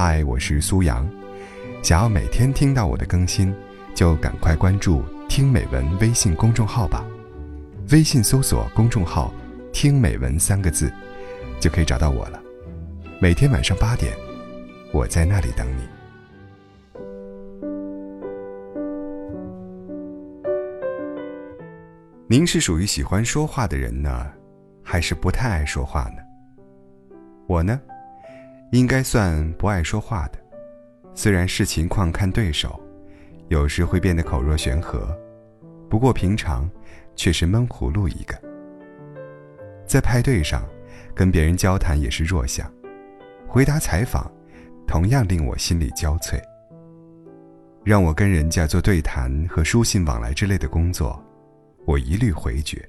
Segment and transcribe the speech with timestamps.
[0.00, 1.04] 嗨，我是苏阳。
[1.82, 3.52] 想要每天听到我的更新，
[3.96, 7.04] 就赶快关注“听美文”微信公众号吧。
[7.90, 9.34] 微信搜索公众号
[9.74, 10.88] “听美文”三个字，
[11.58, 12.40] 就可以找到我了。
[13.20, 14.16] 每天晚上八点，
[14.92, 15.82] 我在那里等你。
[22.28, 24.30] 您是属于喜欢说话的人呢，
[24.80, 26.22] 还是不太爱说话呢？
[27.48, 27.80] 我呢，
[28.70, 30.38] 应该算不爱说话的。
[31.14, 32.80] 虽然视情况看对手，
[33.48, 35.08] 有时会变得口若悬河，
[35.88, 36.70] 不过平常
[37.16, 38.38] 却是闷葫芦一个。
[39.86, 40.62] 在派对上，
[41.14, 42.70] 跟别人交谈也是弱项，
[43.46, 44.30] 回答采访，
[44.86, 46.40] 同样令我心力交瘁。
[47.84, 51.20] 让我跟人家做对谈和书信往来之类的工作。
[51.86, 52.86] 我一律回绝。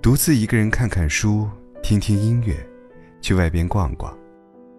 [0.00, 1.50] 独自一个人看看书，
[1.82, 2.54] 听听音乐，
[3.20, 4.16] 去外边逛逛，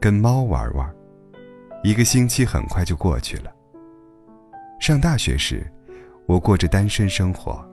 [0.00, 0.94] 跟猫玩玩，
[1.82, 3.52] 一个星期很快就过去了。
[4.80, 5.66] 上大学时，
[6.26, 7.64] 我过着单身生活，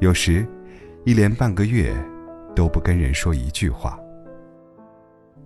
[0.00, 0.46] 有时
[1.04, 1.92] 一连半个月
[2.54, 3.98] 都不跟人说一句话。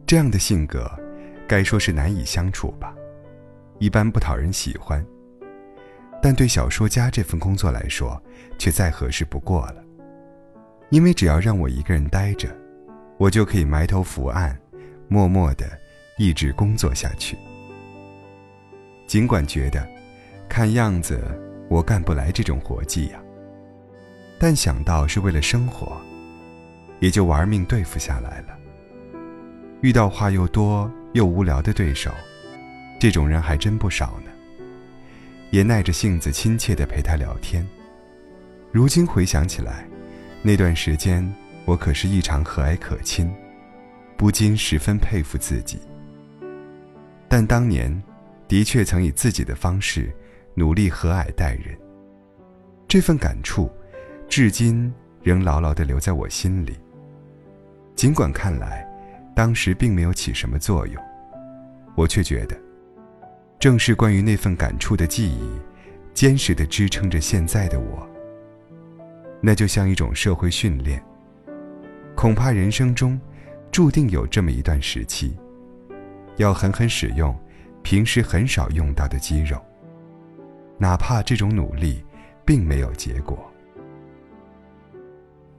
[0.06, 0.90] 这样的性格，
[1.48, 2.94] 该说是难以相处吧，
[3.78, 5.04] 一般不讨人喜欢。
[6.20, 8.22] 但对小说家这份工作来说，
[8.58, 9.82] 却再合适不过了。
[10.90, 12.48] 因为只要让我一个人待着，
[13.16, 14.58] 我就可以埋头伏案，
[15.08, 15.66] 默默的
[16.18, 17.36] 一直工作下去。
[19.06, 19.86] 尽管觉得，
[20.48, 21.20] 看样子
[21.68, 23.22] 我干不来这种活计呀，
[24.38, 26.00] 但想到是为了生活，
[27.00, 28.58] 也就玩命对付下来了。
[29.80, 32.10] 遇到话又多又无聊的对手，
[32.98, 34.30] 这种人还真不少呢。
[35.50, 37.64] 也耐着性子亲切地陪他聊天。
[38.72, 39.86] 如今回想起来，
[40.42, 41.22] 那段时间
[41.64, 43.32] 我可是异常和蔼可亲，
[44.16, 45.78] 不禁十分佩服自己。
[47.28, 48.02] 但当年，
[48.46, 50.14] 的确曾以自己的方式
[50.54, 51.76] 努力和蔼待人。
[52.86, 53.70] 这份感触，
[54.28, 54.92] 至今
[55.22, 56.78] 仍牢牢地留在我心里。
[57.96, 58.86] 尽管看来，
[59.34, 61.02] 当时并没有起什么作用，
[61.96, 62.56] 我却觉得。
[63.58, 65.48] 正是关于那份感触的记忆，
[66.12, 68.06] 坚实地支撑着现在的我。
[69.40, 71.02] 那就像一种社会训练。
[72.24, 73.20] 恐怕人生中，
[73.70, 75.36] 注定有这么一段时期，
[76.36, 77.38] 要狠狠使用
[77.82, 79.62] 平时很少用到的肌肉。
[80.78, 82.02] 哪怕这种努力，
[82.42, 83.38] 并没有结果。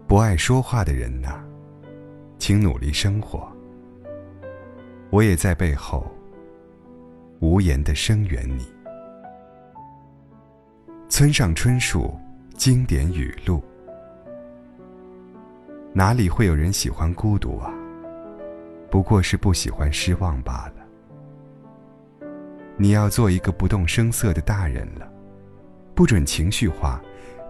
[0.07, 1.39] 不爱说话的人呐，
[2.39, 3.47] 请努力生活。
[5.11, 6.11] 我也在背后。
[7.41, 8.65] 无言的声援你。
[11.09, 12.19] 村上春树
[12.57, 13.63] 经典语录：
[15.97, 17.71] 哪里会有人喜欢孤独啊？
[18.91, 20.85] 不过是不喜欢失望罢了。
[22.75, 25.09] 你要做一个不动声色的大人了，
[25.95, 27.01] 不准情绪化，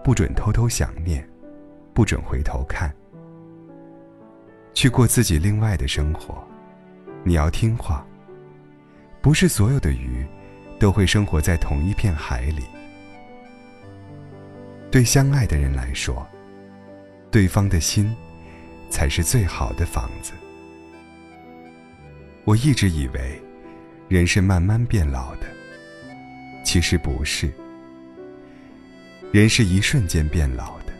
[0.04, 1.28] 不准偷偷想念，
[1.92, 2.94] 不准回头看，
[4.74, 6.40] 去过自己另外的生活。
[7.24, 8.06] 你要听话。
[9.20, 10.24] 不是所有的鱼，
[10.78, 12.62] 都会生活在同一片海里。
[14.88, 16.24] 对相爱的人来说，
[17.28, 18.14] 对方的心，
[18.88, 20.32] 才是最好的房子。
[22.44, 23.40] 我一直以为，
[24.08, 25.46] 人是慢慢变老的，
[26.64, 27.52] 其实不是。
[29.32, 30.92] 人是一瞬间变老的。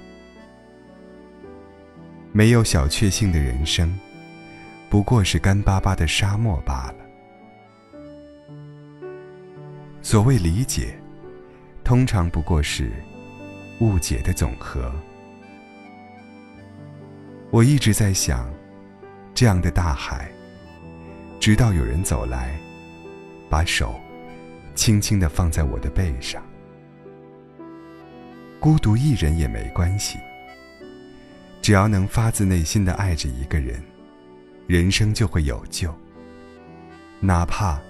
[2.33, 3.97] 没有小确幸的人生，
[4.91, 6.97] 不过是干巴巴的沙漠罢了。
[10.03, 10.99] 所谓理解，
[11.83, 12.93] 通常不过是
[13.79, 14.93] 误解的总和。
[17.57, 18.53] 我一直在想，
[19.33, 20.31] 这样的大海，
[21.41, 22.55] 直到有人走来，
[23.49, 23.99] 把手
[24.75, 26.43] 轻轻的放在我的背上。
[28.61, 30.19] 孤独一人也没关系，
[31.63, 33.83] 只要能发自内心的爱着一个人，
[34.67, 35.91] 人生就会有救。
[37.21, 37.81] 哪怕。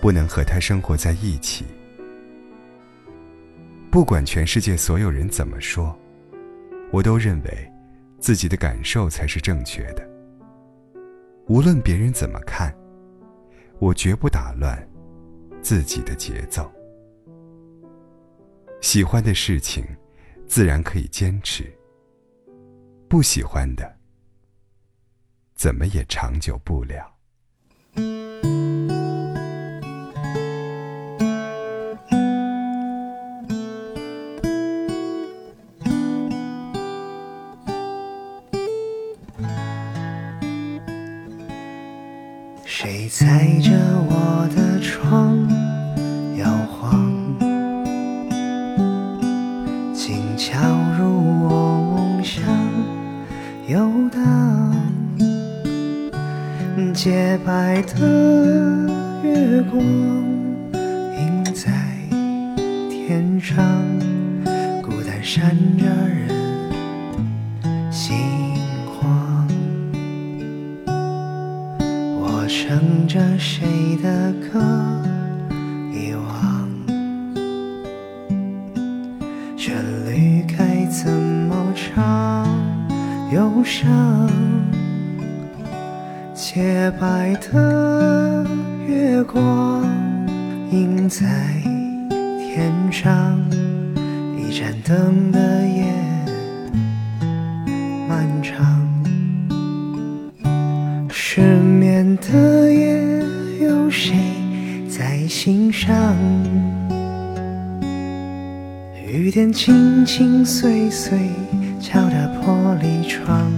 [0.00, 1.64] 不能和他生活在一起。
[3.88, 5.96] 不管全世界所有人怎么说，
[6.90, 7.71] 我都认为
[8.22, 10.08] 自己的感受才是正确的。
[11.48, 12.72] 无论别人怎么看，
[13.80, 14.88] 我绝不打乱
[15.60, 16.70] 自己的节奏。
[18.80, 19.84] 喜欢的事情，
[20.46, 21.64] 自然可以坚持；
[23.08, 23.98] 不喜欢的，
[25.56, 27.11] 怎么也长久不了。
[42.82, 43.70] 谁踩着
[44.08, 45.38] 我的窗
[46.36, 47.00] 摇晃，
[49.94, 50.58] 静悄
[50.98, 52.42] 入我梦乡
[53.68, 54.74] 游荡。
[56.92, 58.00] 洁白的
[59.22, 61.70] 月光映在
[62.90, 63.64] 天上，
[64.82, 66.28] 孤单闪着人
[67.92, 68.16] 心
[72.72, 74.58] 唱着谁的歌，
[75.92, 76.66] 遗忘，
[79.58, 79.76] 旋
[80.06, 82.48] 律该怎么唱？
[83.30, 84.26] 忧伤。
[86.32, 88.42] 洁白的
[88.86, 89.84] 月光
[90.70, 91.26] 映在
[92.38, 93.38] 天上，
[94.34, 95.92] 一盏灯的夜
[98.08, 98.80] 漫长，
[101.10, 101.42] 是
[102.02, 104.16] 眠的夜有谁
[104.88, 106.16] 在心上？
[109.06, 111.16] 雨点轻轻碎碎
[111.80, 113.52] 敲打玻璃窗。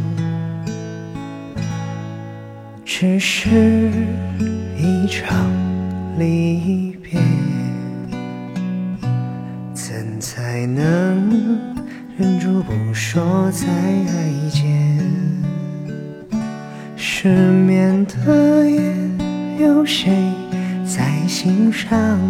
[2.85, 3.91] 只是
[4.77, 5.51] 一场
[6.19, 7.19] 离别，
[9.73, 11.59] 怎才能
[12.19, 13.67] 忍住不说再
[14.51, 14.54] 见？
[17.25, 18.95] 失眠的夜，
[19.59, 20.13] 有谁
[20.85, 22.21] 在心上？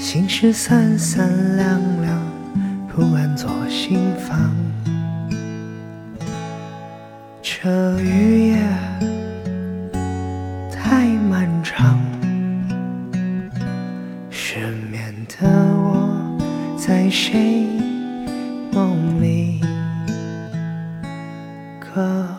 [0.00, 2.18] 心事三三两两，
[2.88, 4.50] 不安坐心房。
[7.42, 8.56] 这雨夜
[10.72, 12.00] 太漫长，
[14.30, 14.56] 失
[14.90, 15.46] 眠的
[15.76, 16.38] 我
[16.78, 17.66] 在谁
[18.72, 19.61] 梦里？
[21.94, 22.31] 怕。